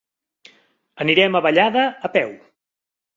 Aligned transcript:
Anirem 1.05 1.37
a 1.39 1.41
Vallada 1.47 1.83
a 2.09 2.11
peu. 2.17 2.33